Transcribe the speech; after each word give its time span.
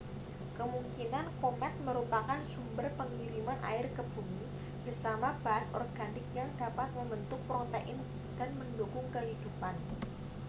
kemungkinan 0.57 1.25
komet 1.45 1.69
merupakan 1.87 2.39
sumber 2.53 2.87
pengiriman 2.99 3.59
air 3.69 3.85
ke 3.95 4.01
bumi 4.13 4.45
bersama 4.83 5.29
bahan 5.45 5.67
organik 5.79 6.25
yang 6.39 6.49
dapat 6.63 6.87
membentuk 6.97 7.37
protein 7.49 7.97
dan 8.41 8.49
mendukung 8.59 9.05
kehidupan 9.15 9.75